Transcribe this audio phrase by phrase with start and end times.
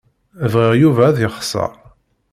[0.51, 1.71] Bɣiɣ Yuba ad yexṣer.